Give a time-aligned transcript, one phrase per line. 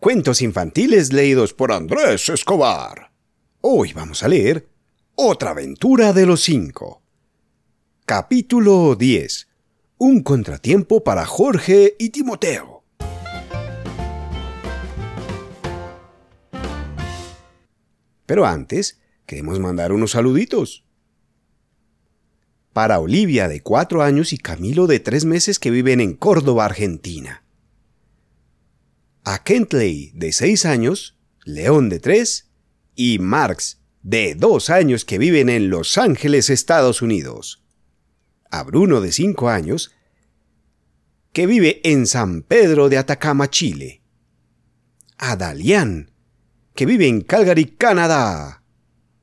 [0.00, 3.12] Cuentos infantiles leídos por Andrés Escobar.
[3.60, 4.66] Hoy vamos a leer
[5.14, 7.02] Otra aventura de los cinco.
[8.06, 9.48] Capítulo 10.
[9.98, 12.82] Un contratiempo para Jorge y Timoteo.
[18.24, 20.82] Pero antes, queremos mandar unos saluditos.
[22.72, 27.44] Para Olivia de cuatro años y Camilo de tres meses que viven en Córdoba, Argentina
[29.32, 32.50] a Kentley, de 6 años, León, de 3,
[32.96, 37.62] y Marx, de 2 años, que viven en Los Ángeles, Estados Unidos.
[38.50, 39.92] A Bruno, de 5 años,
[41.32, 44.02] que vive en San Pedro de Atacama, Chile.
[45.16, 46.10] A Dalian,
[46.74, 48.64] que vive en Calgary, Canadá.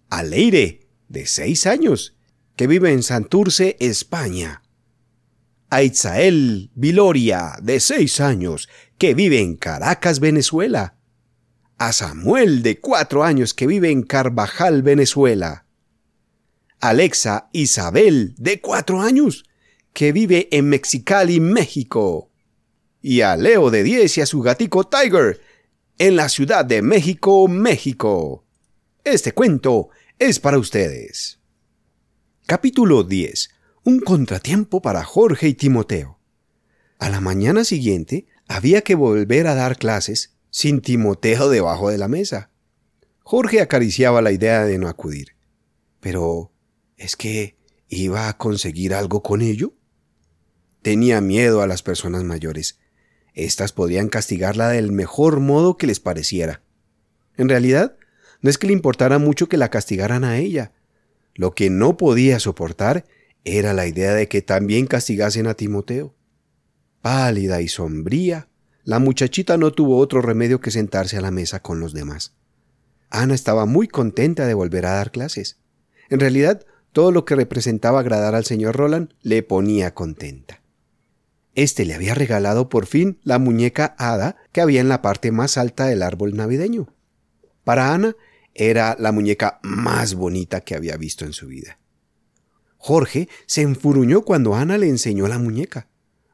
[0.10, 2.16] A Leire, de 6 años,
[2.56, 4.62] que vive en Santurce, España
[5.70, 10.96] a Itzael Viloria, de seis años, que vive en Caracas, Venezuela,
[11.78, 15.66] a Samuel, de cuatro años, que vive en Carvajal, Venezuela,
[16.80, 19.45] Alexa Isabel, de cuatro años,
[19.94, 22.31] que vive en Mexicali, México,
[23.02, 25.42] y a Leo, de diez, y a su gatico Tiger,
[26.00, 28.45] en la Ciudad de México, México.
[29.03, 31.40] Este cuento es para ustedes.
[32.45, 36.20] Capítulo 10 un contratiempo para Jorge y Timoteo.
[37.00, 42.08] A la mañana siguiente había que volver a dar clases sin Timoteo debajo de la
[42.08, 42.50] mesa.
[43.23, 45.36] Jorge acariciaba la idea de no acudir.
[46.00, 46.53] Pero,
[46.95, 47.58] ¿es que
[47.90, 49.73] iba a conseguir algo con ello?
[50.81, 52.80] Tenía miedo a las personas mayores.
[53.34, 56.64] Estas podían castigarla del mejor modo que les pareciera.
[57.36, 57.98] En realidad,
[58.42, 60.72] no es que le importara mucho que la castigaran a ella.
[61.36, 63.06] Lo que no podía soportar
[63.44, 66.16] era la idea de que también castigasen a Timoteo.
[67.09, 68.50] Pálida y sombría,
[68.83, 72.33] la muchachita no tuvo otro remedio que sentarse a la mesa con los demás.
[73.09, 75.58] Ana estaba muy contenta de volver a dar clases.
[76.09, 80.62] En realidad, todo lo que representaba agradar al señor Roland le ponía contenta.
[81.56, 85.57] Este le había regalado por fin la muñeca hada que había en la parte más
[85.57, 86.94] alta del árbol navideño.
[87.63, 88.17] Para Ana
[88.53, 91.79] era la muñeca más bonita que había visto en su vida.
[92.75, 95.88] Jorge se enfuruñó cuando Ana le enseñó la muñeca.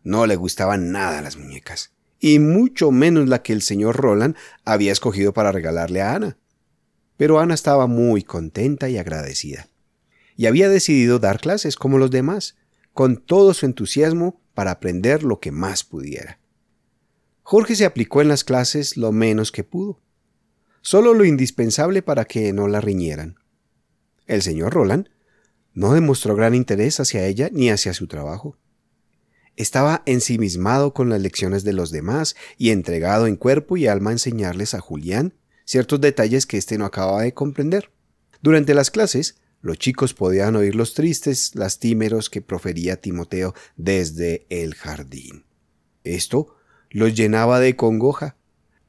[0.03, 4.91] No le gustaban nada las muñecas, y mucho menos la que el señor Roland había
[4.91, 6.37] escogido para regalarle a Ana.
[7.17, 9.69] Pero Ana estaba muy contenta y agradecida,
[10.35, 12.55] y había decidido dar clases como los demás,
[12.93, 16.39] con todo su entusiasmo para aprender lo que más pudiera.
[17.41, 19.99] Jorge se aplicó en las clases lo menos que pudo,
[20.81, 23.37] solo lo indispensable para que no la riñeran.
[24.27, 25.09] El señor Roland
[25.73, 28.57] no demostró gran interés hacia ella ni hacia su trabajo.
[29.55, 34.13] Estaba ensimismado con las lecciones de los demás y entregado en cuerpo y alma a
[34.13, 35.33] enseñarles a Julián
[35.65, 37.91] ciertos detalles que éste no acababa de comprender.
[38.41, 44.75] Durante las clases, los chicos podían oír los tristes lastímeros que profería Timoteo desde el
[44.75, 45.45] jardín.
[46.03, 46.55] Esto
[46.89, 48.35] los llenaba de congoja,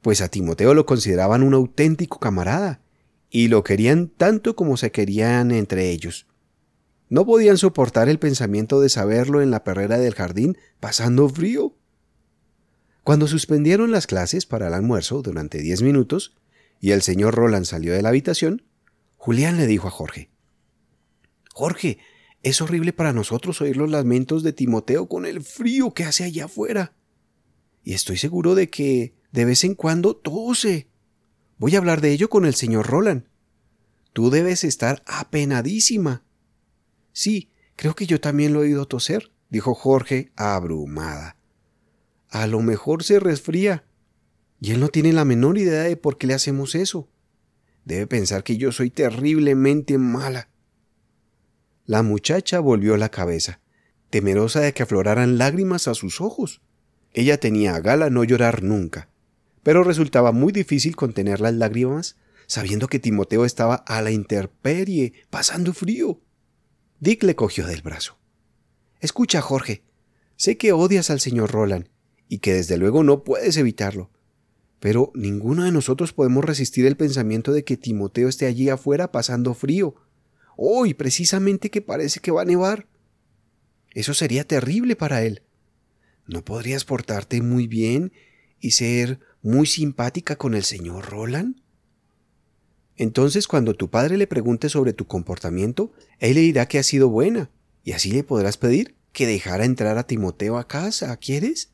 [0.01, 2.81] pues a Timoteo lo consideraban un auténtico camarada,
[3.29, 6.27] y lo querían tanto como se querían entre ellos.
[7.09, 11.75] No podían soportar el pensamiento de saberlo en la perrera del jardín pasando frío.
[13.03, 16.35] Cuando suspendieron las clases para el almuerzo durante diez minutos
[16.81, 18.63] y el señor Roland salió de la habitación,
[19.17, 20.29] Julián le dijo a Jorge,
[21.53, 21.99] Jorge,
[22.43, 26.45] es horrible para nosotros oír los lamentos de Timoteo con el frío que hace allá
[26.45, 26.93] afuera.
[27.83, 30.87] Y estoy seguro de que de vez en cuando tose.
[31.57, 33.25] Voy a hablar de ello con el señor Roland.
[34.13, 36.23] Tú debes estar apenadísima.
[37.15, 41.37] Sí, creo que yo también lo he oído toser, dijo Jorge, abrumada.
[42.27, 43.85] A lo mejor se resfría.
[44.59, 47.07] Y él no tiene la menor idea de por qué le hacemos eso.
[47.85, 50.49] Debe pensar que yo soy terriblemente mala.
[51.85, 53.61] La muchacha volvió la cabeza,
[54.09, 56.61] temerosa de que afloraran lágrimas a sus ojos.
[57.13, 59.07] Ella tenía a gala no llorar nunca,
[59.63, 65.73] pero resultaba muy difícil contener las lágrimas sabiendo que Timoteo estaba a la intemperie, pasando
[65.73, 66.19] frío.
[66.99, 68.17] Dick le cogió del brazo.
[69.01, 69.83] Escucha, Jorge,
[70.37, 71.87] sé que odias al señor Roland
[72.29, 74.09] y que desde luego no puedes evitarlo,
[74.79, 79.53] pero ninguno de nosotros podemos resistir el pensamiento de que Timoteo esté allí afuera pasando
[79.53, 79.95] frío.
[80.57, 82.87] Hoy, precisamente que parece que va a nevar.
[83.93, 85.43] Eso sería terrible para él.
[86.27, 88.13] ¿No podrías portarte muy bien
[88.59, 91.61] y ser muy simpática con el señor Roland?
[92.97, 97.09] Entonces cuando tu padre le pregunte sobre tu comportamiento, él le dirá que ha sido
[97.09, 97.49] buena,
[97.83, 101.71] y así le podrás pedir que dejara entrar a Timoteo a casa, ¿quieres?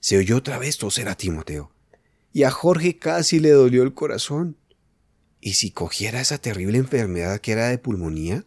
[0.00, 1.72] Se oyó otra vez toser a Timoteo,
[2.32, 4.56] y a Jorge casi le dolió el corazón.
[5.40, 8.44] ¿Y si cogiera esa terrible enfermedad que era de pulmonía?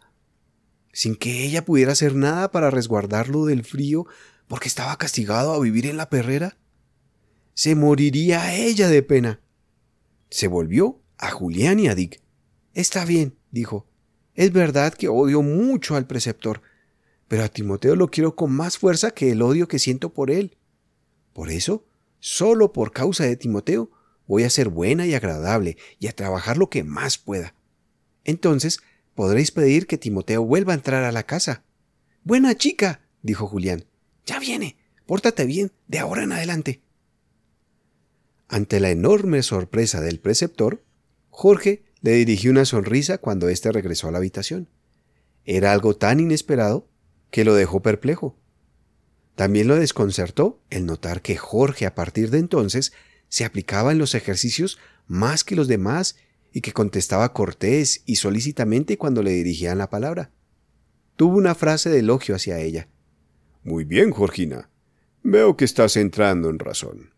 [0.92, 4.06] Sin que ella pudiera hacer nada para resguardarlo del frío
[4.48, 6.58] porque estaba castigado a vivir en la perrera.
[7.56, 9.42] Se moriría ella de pena.
[10.30, 12.22] Se volvió a Julián y a Dick.
[12.74, 13.88] Está bien, dijo.
[14.36, 16.62] Es verdad que odio mucho al preceptor,
[17.30, 20.58] pero a Timoteo lo quiero con más fuerza que el odio que siento por él.
[21.32, 21.86] Por eso,
[22.20, 23.90] solo por causa de Timoteo,
[24.28, 27.56] voy a ser buena y agradable y a trabajar lo que más pueda.
[28.26, 28.80] Entonces
[29.16, 31.64] podréis pedir que Timoteo vuelva a entrar a la casa.
[32.24, 33.86] Buena chica, dijo Julián.
[34.26, 34.78] Ya viene.
[35.06, 36.82] Pórtate bien, de ahora en adelante.
[38.50, 40.84] Ante la enorme sorpresa del preceptor,
[41.36, 44.70] Jorge le dirigió una sonrisa cuando éste regresó a la habitación.
[45.46, 46.88] Era algo tan inesperado
[47.32, 48.38] que lo dejó perplejo.
[49.34, 52.94] También lo desconcertó el notar que Jorge a partir de entonces
[53.30, 54.78] se aplicaba en los ejercicios
[55.08, 56.18] más que los demás
[56.52, 60.30] y que contestaba cortés y solícitamente cuando le dirigían la palabra.
[61.16, 62.90] Tuvo una frase de elogio hacia ella.
[63.64, 64.70] Muy bien, Jorgina.
[65.24, 67.12] Veo que estás entrando en razón.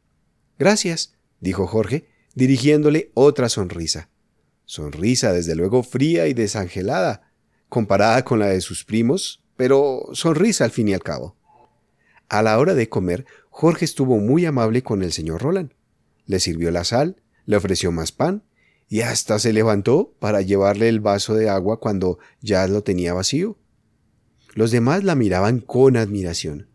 [0.57, 4.09] Gracias, dijo Jorge, dirigiéndole otra sonrisa.
[4.65, 7.31] Sonrisa desde luego fría y desangelada,
[7.69, 11.35] comparada con la de sus primos, pero sonrisa al fin y al cabo.
[12.29, 15.71] A la hora de comer, Jorge estuvo muy amable con el señor Roland
[16.25, 18.43] le sirvió la sal, le ofreció más pan,
[18.87, 23.57] y hasta se levantó para llevarle el vaso de agua cuando ya lo tenía vacío.
[24.53, 26.69] Los demás la miraban con admiración.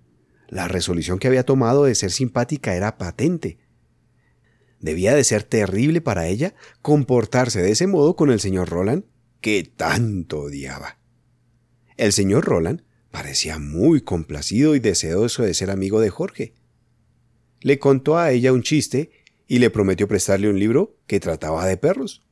[0.48, 3.58] La resolución que había tomado de ser simpática era patente.
[4.80, 9.04] Debía de ser terrible para ella comportarse de ese modo con el señor Roland,
[9.40, 10.98] que tanto odiaba.
[11.96, 16.54] El señor Roland parecía muy complacido y deseoso de ser amigo de Jorge.
[17.60, 19.10] Le contó a ella un chiste
[19.46, 22.22] y le prometió prestarle un libro que trataba de perros.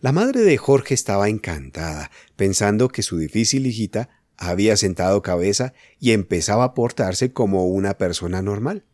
[0.00, 6.12] La madre de Jorge estaba encantada, pensando que su difícil hijita había sentado cabeza y
[6.12, 8.84] empezaba a portarse como una persona normal.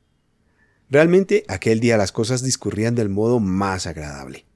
[0.91, 4.47] Realmente aquel día las cosas discurrían del modo más agradable.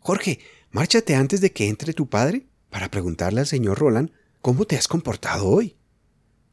[0.00, 0.38] Jorge,
[0.70, 4.10] márchate antes de que entre tu padre para preguntarle al señor Roland
[4.42, 5.76] cómo te has comportado hoy.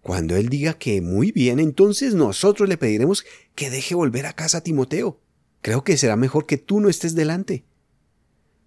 [0.01, 4.59] Cuando él diga que muy bien, entonces nosotros le pediremos que deje volver a casa
[4.59, 5.19] a Timoteo.
[5.61, 7.65] Creo que será mejor que tú no estés delante.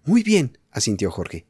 [0.03, 1.45] Muy bien, asintió Jorge.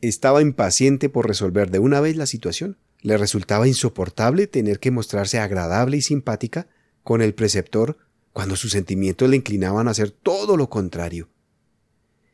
[0.00, 2.78] Estaba impaciente por resolver de una vez la situación.
[3.00, 6.68] Le resultaba insoportable tener que mostrarse agradable y simpática
[7.02, 7.98] con el preceptor
[8.34, 11.28] cuando sus sentimientos le inclinaban a hacer todo lo contrario.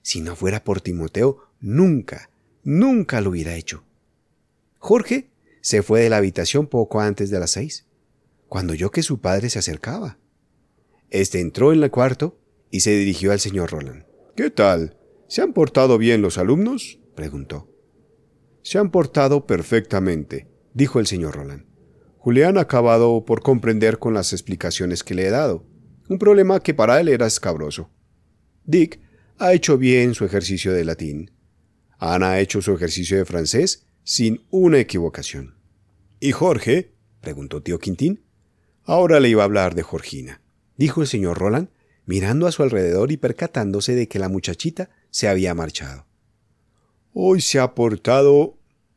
[0.01, 2.31] Si no fuera por Timoteo, nunca,
[2.65, 3.85] nunca lo hubiera hecho.
[4.79, 5.31] Jorge
[5.61, 7.85] se fue de la habitación poco antes de las seis,
[8.49, 10.17] cuando oyó que su padre se acercaba.
[11.11, 12.39] Este entró en el cuarto
[12.71, 14.07] y se dirigió al señor Roland.
[14.35, 14.97] ¿Qué tal?
[15.29, 16.99] ¿Se han portado bien los alumnos?
[17.15, 17.69] preguntó.
[18.63, 21.67] Se han portado perfectamente, dijo el señor Roland.
[22.17, 25.67] Julián ha acabado por comprender con las explicaciones que le he dado,
[26.11, 27.89] un problema que para él era escabroso.
[28.65, 29.01] Dick
[29.39, 31.31] ha hecho bien su ejercicio de latín.
[31.99, 35.55] Ana ha hecho su ejercicio de francés sin una equivocación.
[36.21, 36.93] ¿Y Jorge?
[37.23, 38.23] preguntó tío Quintín.
[38.85, 40.43] Ahora le iba a hablar de Jorgina
[40.81, 41.69] dijo el señor Roland,
[42.07, 46.07] mirando a su alrededor y percatándose de que la muchachita se había marchado.
[47.13, 48.57] Hoy se ha portado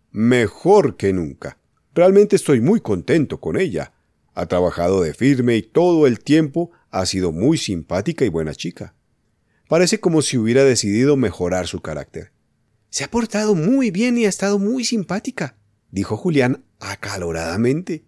[0.09, 1.57] mejor que nunca.
[1.93, 3.91] Realmente estoy muy contento con ella.
[4.33, 8.95] Ha trabajado de firme y todo el tiempo ha sido muy simpática y buena chica.
[9.67, 12.31] Parece como si hubiera decidido mejorar su carácter.
[12.91, 15.57] Se ha portado muy bien y ha estado muy simpática,
[15.89, 18.05] dijo Julián acaloradamente.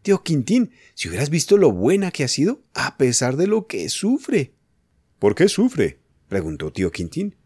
[0.00, 3.86] Tío Quintín, si hubieras visto lo buena que ha sido, a pesar de lo que
[3.90, 4.54] sufre.
[5.18, 6.00] ¿Por qué sufre?
[6.28, 7.36] preguntó tío Quintín.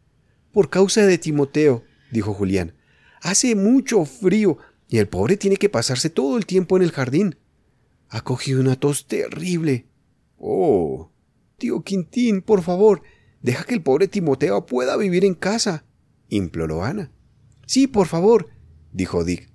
[0.52, 2.74] Por causa de Timoteo, dijo Julián.
[3.22, 4.58] Hace mucho frío
[4.88, 7.38] y el pobre tiene que pasarse todo el tiempo en el jardín.
[8.08, 9.89] Ha cogido una tos terrible.
[10.40, 11.12] Oh.
[11.58, 13.02] Tío Quintín, por favor,
[13.42, 15.84] deja que el pobre Timoteo pueda vivir en casa,
[16.30, 17.12] imploró Ana.
[17.66, 18.48] Sí, por favor,
[18.92, 19.50] dijo Dick.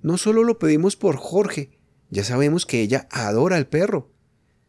[0.00, 4.10] No solo lo pedimos por Jorge, ya sabemos que ella adora al perro,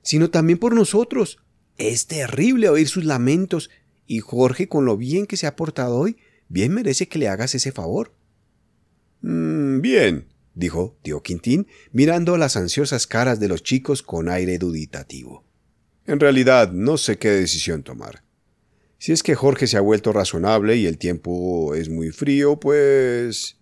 [0.01, 1.39] sino también por nosotros.
[1.77, 3.69] Es terrible oír sus lamentos,
[4.05, 6.17] y Jorge, con lo bien que se ha portado hoy,
[6.49, 8.13] bien merece que le hagas ese favor.
[9.21, 15.45] Mm, bien, dijo tío Quintín, mirando las ansiosas caras de los chicos con aire duditativo.
[16.05, 18.23] En realidad no sé qué decisión tomar.
[18.97, 23.57] Si es que Jorge se ha vuelto razonable y el tiempo es muy frío, pues...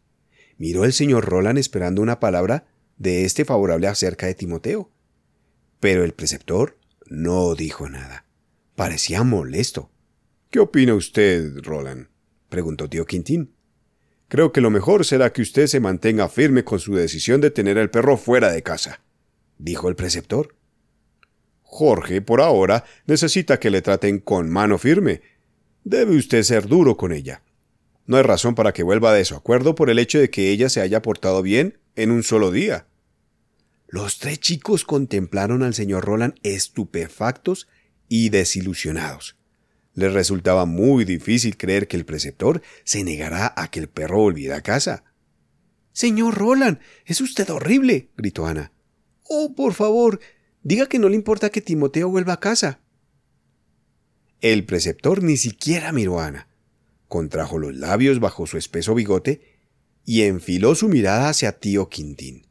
[0.57, 2.67] Miró el señor Roland esperando una palabra
[2.97, 4.91] de este favorable acerca de Timoteo.
[5.79, 8.25] Pero el preceptor no dijo nada.
[8.75, 9.89] Parecía molesto.
[10.51, 12.07] ¿Qué opina usted, Roland?
[12.49, 13.55] preguntó tío Quintín.
[14.27, 17.77] Creo que lo mejor será que usted se mantenga firme con su decisión de tener
[17.79, 19.01] al perro fuera de casa,
[19.57, 20.55] dijo el preceptor.
[21.73, 25.21] Jorge, por ahora, necesita que le traten con mano firme.
[25.85, 27.43] Debe usted ser duro con ella.
[28.05, 30.67] No hay razón para que vuelva de su acuerdo por el hecho de que ella
[30.67, 32.87] se haya portado bien en un solo día.
[33.87, 37.69] Los tres chicos contemplaron al señor Roland estupefactos
[38.09, 39.37] y desilusionados.
[39.93, 44.57] Les resultaba muy difícil creer que el preceptor se negara a que el perro volviera
[44.57, 45.05] a casa.
[45.93, 48.73] Señor Roland, es usted horrible, gritó Ana.
[49.23, 50.19] Oh, por favor,
[50.63, 52.79] diga que no le importa que Timoteo vuelva a casa.
[54.39, 56.47] El preceptor ni siquiera miró a Ana
[57.11, 59.41] contrajo los labios bajo su espeso bigote
[60.05, 62.47] y enfiló su mirada hacia tío Quintín.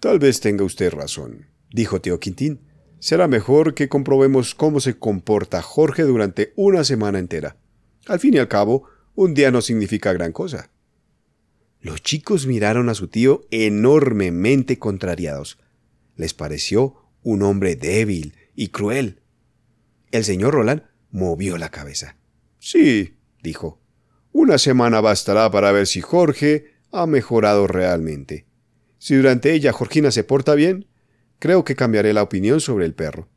[0.00, 2.62] Tal vez tenga usted razón, dijo tío Quintín.
[2.98, 7.58] Será mejor que comprobemos cómo se comporta Jorge durante una semana entera.
[8.06, 10.70] Al fin y al cabo, un día no significa gran cosa.
[11.82, 15.58] Los chicos miraron a su tío enormemente contrariados.
[16.16, 19.22] Les pareció un hombre débil y cruel.
[20.10, 22.16] El señor Roland movió la cabeza.
[22.58, 23.80] Sí, dijo.
[24.32, 28.46] Una semana bastará para ver si Jorge ha mejorado realmente.
[28.98, 30.88] Si durante ella Jorgina se porta bien,
[31.38, 33.28] creo que cambiaré la opinión sobre el perro.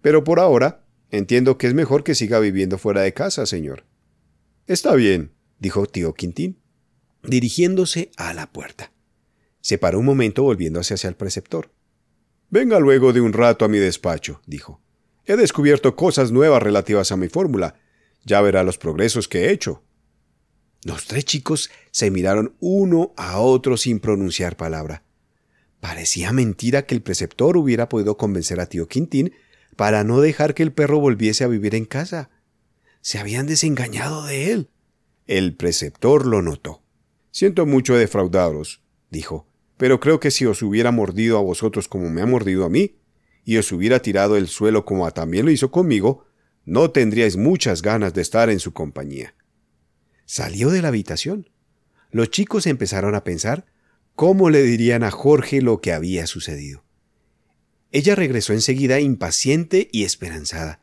[0.00, 3.84] Pero por ahora, entiendo que es mejor que siga viviendo fuera de casa, señor.
[4.66, 6.60] Está bien, dijo tío Quintín,
[7.22, 8.92] dirigiéndose a la puerta.
[9.60, 11.70] Se paró un momento volviéndose hacia el preceptor.
[12.52, 14.80] Venga luego de un rato a mi despacho, dijo.
[15.24, 17.76] He descubierto cosas nuevas relativas a mi fórmula
[18.24, 19.82] ya verá los progresos que he hecho.
[20.84, 25.02] Los tres chicos se miraron uno a otro sin pronunciar palabra.
[25.80, 29.32] Parecía mentira que el preceptor hubiera podido convencer a tío Quintín
[29.76, 32.30] para no dejar que el perro volviese a vivir en casa.
[33.00, 34.70] Se habían desengañado de él.
[35.26, 36.82] El preceptor lo notó.
[37.30, 39.46] Siento mucho defraudaros, dijo,
[39.82, 42.98] pero creo que si os hubiera mordido a vosotros como me ha mordido a mí,
[43.44, 46.24] y os hubiera tirado el suelo como también lo hizo conmigo,
[46.64, 49.34] no tendríais muchas ganas de estar en su compañía.
[50.24, 51.50] Salió de la habitación.
[52.12, 53.66] Los chicos empezaron a pensar
[54.14, 56.84] cómo le dirían a Jorge lo que había sucedido.
[57.90, 60.80] Ella regresó enseguida impaciente y esperanzada.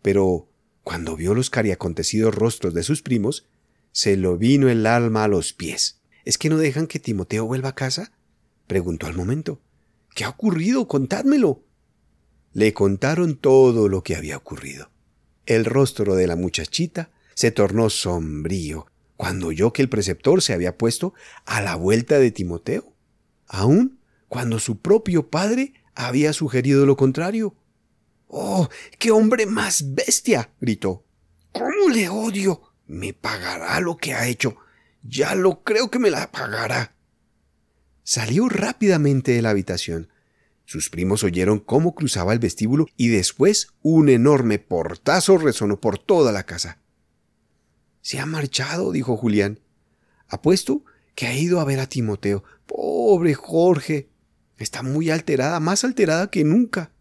[0.00, 0.48] Pero
[0.84, 3.48] cuando vio los cariacontecidos rostros de sus primos,
[3.90, 6.01] se lo vino el alma a los pies.
[6.24, 8.12] ¿Es que no dejan que Timoteo vuelva a casa?
[8.66, 9.60] preguntó al momento.
[10.14, 10.88] ¿Qué ha ocurrido?
[10.88, 11.62] Contádmelo.
[12.52, 14.90] Le contaron todo lo que había ocurrido.
[15.46, 18.86] El rostro de la muchachita se tornó sombrío
[19.16, 21.14] cuando oyó que el preceptor se había puesto
[21.44, 22.92] a la vuelta de Timoteo,
[23.46, 23.98] aun
[24.28, 27.54] cuando su propio padre había sugerido lo contrario.
[28.28, 30.50] ¡Oh, qué hombre más bestia!
[30.60, 31.04] gritó.
[31.52, 32.62] ¿Cómo le odio?
[32.86, 34.56] Me pagará lo que ha hecho.
[35.02, 36.94] Ya lo creo que me la pagará.
[38.04, 40.08] Salió rápidamente de la habitación,
[40.64, 46.32] sus primos oyeron cómo cruzaba el vestíbulo y después un enorme portazo resonó por toda
[46.32, 46.78] la casa.
[48.00, 49.60] Se ha marchado, dijo Julián.
[50.28, 52.42] Apuesto que ha ido a ver a Timoteo.
[52.66, 54.08] Pobre Jorge.
[54.56, 56.92] Está muy alterada, más alterada que nunca.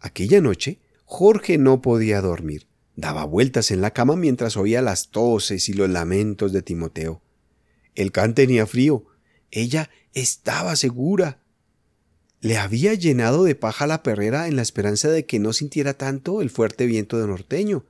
[0.00, 2.66] Aquella noche, Jorge no podía dormir.
[2.96, 7.22] Daba vueltas en la cama mientras oía las toses y los lamentos de Timoteo.
[7.94, 9.04] El can tenía frío.
[9.50, 11.40] Ella estaba segura
[12.40, 16.42] le había llenado de paja la perrera en la esperanza de que no sintiera tanto
[16.42, 17.86] el fuerte viento de norteño.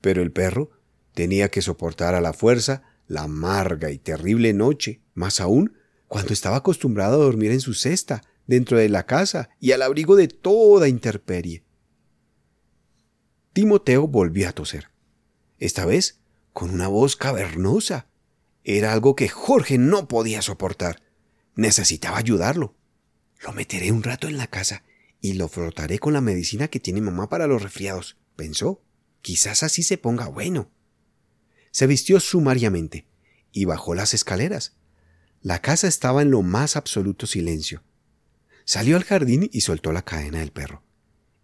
[0.00, 0.70] Pero el perro
[1.14, 5.74] tenía que soportar a la fuerza la amarga y terrible noche, más aún
[6.08, 10.16] cuando estaba acostumbrado a dormir en su cesta, dentro de la casa y al abrigo
[10.16, 11.62] de toda intemperie.
[13.52, 14.88] Timoteo volvió a toser,
[15.58, 16.20] esta vez
[16.52, 18.06] con una voz cavernosa.
[18.64, 21.02] Era algo que Jorge no podía soportar.
[21.54, 22.74] Necesitaba ayudarlo.
[23.44, 24.84] Lo meteré un rato en la casa
[25.20, 28.82] y lo frotaré con la medicina que tiene mamá para los resfriados, pensó.
[29.20, 30.70] Quizás así se ponga bueno.
[31.70, 33.06] Se vistió sumariamente
[33.52, 34.76] y bajó las escaleras.
[35.40, 37.82] La casa estaba en lo más absoluto silencio.
[38.64, 40.82] Salió al jardín y soltó la cadena del perro.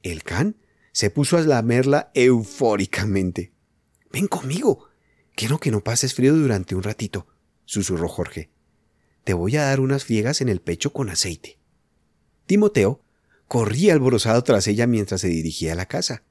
[0.02, 0.56] El can
[0.99, 3.52] se puso a lamerla eufóricamente.
[4.12, 4.88] Ven conmigo.
[5.37, 7.28] Quiero que no pases frío durante un ratito,
[7.67, 8.50] susurró Jorge.
[9.23, 11.61] Te voy a dar unas friegas en el pecho con aceite.
[12.47, 13.00] Timoteo
[13.47, 16.25] corría alborozado tras ella mientras se dirigía a la casa.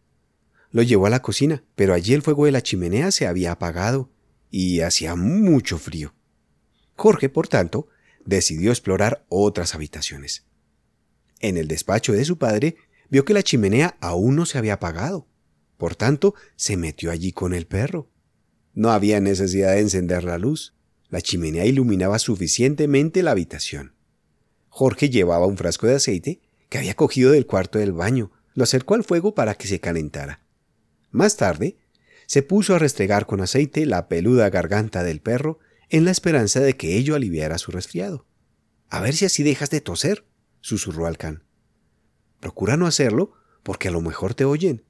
[0.71, 4.11] Lo llevó a la cocina, pero allí el fuego de la chimenea se había apagado
[4.51, 6.13] y hacía mucho frío.
[6.97, 7.87] Jorge, por tanto,
[8.25, 10.45] decidió explorar otras habitaciones.
[11.39, 12.75] En el despacho de su padre
[13.09, 15.27] vio que la chimenea aún no se había apagado.
[15.77, 18.09] Por tanto, se metió allí con el perro.
[18.73, 20.73] No había necesidad de encender la luz.
[21.09, 23.93] La chimenea iluminaba suficientemente la habitación.
[24.69, 28.95] Jorge llevaba un frasco de aceite que había cogido del cuarto del baño, lo acercó
[28.95, 30.41] al fuego para que se calentara.
[31.11, 31.77] Más tarde,
[32.25, 35.59] se puso a restregar con aceite la peluda garganta del perro
[35.89, 38.25] en la esperanza de que ello aliviara su resfriado.
[38.89, 40.25] A ver si así dejas de toser,
[40.59, 41.46] susurró al can.
[42.39, 44.83] Procura no hacerlo, porque a lo mejor te oyen.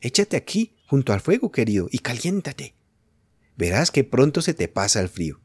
[0.00, 2.74] Échate aquí, junto al fuego, querido, y caliéntate.
[3.56, 5.40] Verás que pronto se te pasa el frío.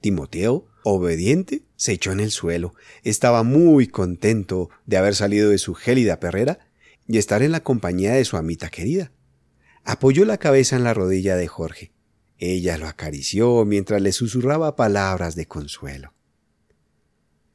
[0.00, 2.74] Timoteo, obediente, se echó en el suelo.
[3.04, 6.58] Estaba muy contento de haber salido de su gélida perrera
[7.06, 9.12] y estar en la compañía de su amita querida.
[9.84, 11.92] Apoyó la cabeza en la rodilla de Jorge.
[12.38, 16.12] Ella lo acarició mientras le susurraba palabras de consuelo.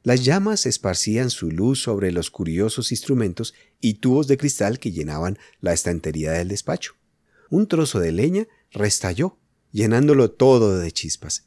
[0.02, 5.38] Las llamas esparcían su luz sobre los curiosos instrumentos y tubos de cristal que llenaban
[5.60, 6.94] la estantería del despacho.
[7.50, 9.38] Un trozo de leña restalló,
[9.72, 11.46] llenándolo todo de chispas.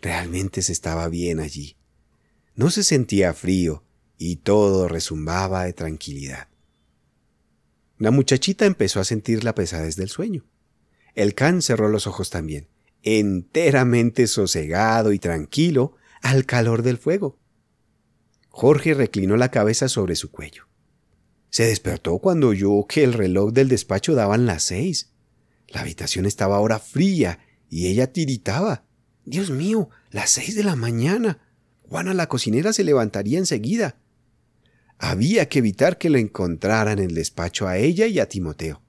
[0.00, 1.76] Realmente se estaba bien allí.
[2.54, 3.82] No se sentía frío
[4.18, 6.48] y todo resumbaba de tranquilidad.
[7.98, 10.44] La muchachita empezó a sentir la pesadez del sueño.
[11.14, 12.68] El can cerró los ojos también,
[13.02, 17.38] enteramente sosegado y tranquilo al calor del fuego.
[18.56, 20.68] Jorge reclinó la cabeza sobre su cuello.
[21.50, 25.10] Se despertó cuando oyó que el reloj del despacho daban las seis.
[25.66, 28.84] La habitación estaba ahora fría y ella tiritaba.
[29.24, 31.40] Dios mío, las seis de la mañana.
[31.82, 33.96] Juana la cocinera se levantaría enseguida.
[34.98, 38.82] Había que evitar que lo encontraran en el despacho a ella y a Timoteo.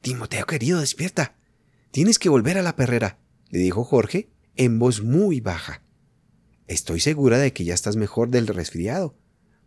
[0.00, 1.36] Timoteo, querido, despierta.
[1.90, 3.18] Tienes que volver a la perrera,
[3.50, 5.82] le dijo Jorge en voz muy baja.
[6.70, 9.16] Estoy segura de que ya estás mejor del resfriado,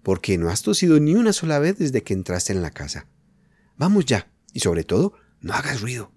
[0.04, 3.08] porque no has tosido ni una sola vez desde que entraste en la casa.
[3.76, 6.14] Vamos ya, y sobre todo, no hagas ruido.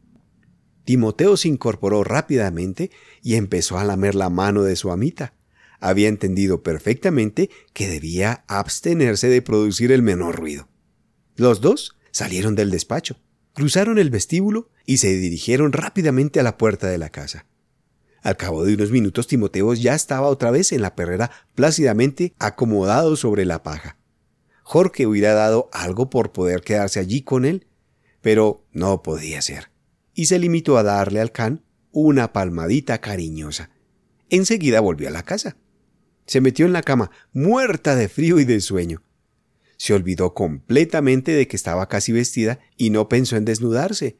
[0.84, 5.34] Timoteo se incorporó rápidamente y empezó a lamer la mano de su amita.
[5.80, 10.68] Había entendido perfectamente que debía abstenerse de producir el menor ruido.
[11.34, 13.18] Los dos salieron del despacho,
[13.54, 17.44] cruzaron el vestíbulo y se dirigieron rápidamente a la puerta de la casa.
[18.26, 23.14] Al cabo de unos minutos Timoteo ya estaba otra vez en la perrera plácidamente acomodado
[23.14, 23.98] sobre la paja.
[24.64, 27.68] Jorge hubiera dado algo por poder quedarse allí con él,
[28.22, 29.70] pero no podía ser
[30.12, 31.62] y se limitó a darle al can
[31.92, 33.70] una palmadita cariñosa.
[34.28, 35.56] Enseguida volvió a la casa.
[36.26, 39.04] Se metió en la cama, muerta de frío y de sueño.
[39.76, 44.16] Se olvidó completamente de que estaba casi vestida y no pensó en desnudarse.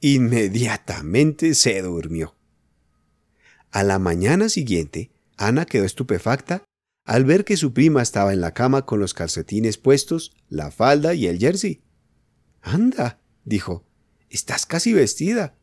[0.00, 2.34] Inmediatamente se durmió.
[3.74, 6.62] A la mañana siguiente, Ana quedó estupefacta
[7.04, 11.14] al ver que su prima estaba en la cama con los calcetines puestos, la falda
[11.14, 11.82] y el jersey.
[12.62, 13.84] Anda, dijo,
[14.30, 15.56] Estás casi vestida.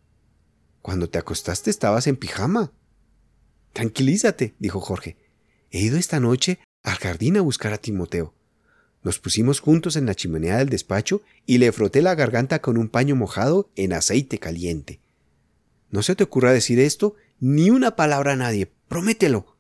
[0.82, 2.74] Cuando te acostaste estabas en pijama.
[3.72, 5.16] Tranquilízate, dijo Jorge.
[5.70, 8.34] He ido esta noche al jardín a buscar a Timoteo.
[9.04, 12.90] Nos pusimos juntos en la chimenea del despacho y le froté la garganta con un
[12.90, 15.00] paño mojado en aceite caliente.
[15.92, 18.72] No se te ocurra decir esto ni una palabra a nadie.
[18.88, 19.58] Promételo.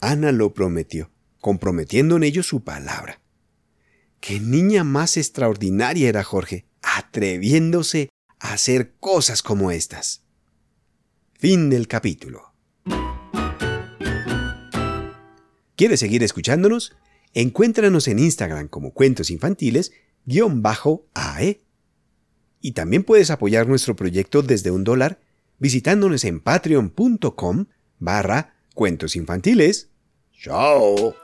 [0.00, 3.22] Ana lo prometió, comprometiendo en ello su palabra.
[4.20, 10.24] Qué niña más extraordinaria era Jorge, atreviéndose hacer cosas como estas.
[11.32, 12.52] Fin del capítulo.
[15.76, 16.96] ¿Quieres seguir escuchándonos?
[17.32, 19.92] Encuéntranos en Instagram como Cuentos Infantiles
[20.62, 21.62] bajo AE.
[22.60, 25.20] Y también puedes apoyar nuestro proyecto desde un dólar
[25.58, 27.66] visitándonos en patreon.com
[27.98, 29.90] barra cuentos infantiles.
[30.32, 31.23] ¡Chao!